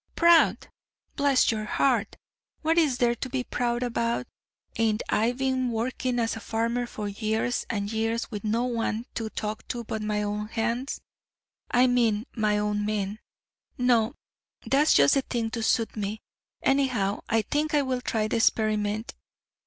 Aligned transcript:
"Proud! 0.15 0.67
Bless 1.15 1.51
your 1.51 1.65
heart, 1.65 2.17
what 2.63 2.79
is 2.79 2.97
there 2.97 3.13
to 3.13 3.29
be 3.29 3.43
proud 3.43 3.83
about; 3.83 4.25
ain't 4.77 5.03
I 5.09 5.31
been 5.31 5.69
working 5.69 6.17
as 6.17 6.35
a 6.35 6.39
farmer 6.39 6.87
for 6.87 7.07
years 7.07 7.67
and 7.69 7.91
years 7.93 8.31
with 8.31 8.43
no 8.43 8.63
one 8.63 9.05
to 9.13 9.29
talk 9.29 9.67
to 9.67 9.83
but 9.83 10.01
my 10.01 10.23
own 10.23 10.47
hands? 10.47 11.01
I 11.69 11.85
mean 11.85 12.25
my 12.35 12.57
own 12.57 12.83
men. 12.83 13.19
No, 13.77 14.15
that's 14.65 14.95
just 14.95 15.13
the 15.13 15.21
thing 15.21 15.51
to 15.51 15.61
suit 15.61 15.95
me; 15.95 16.23
anyhow, 16.63 17.21
I 17.29 17.43
think 17.43 17.75
I 17.75 17.83
will 17.83 18.01
try 18.01 18.27
the 18.27 18.37
experiment. 18.37 19.13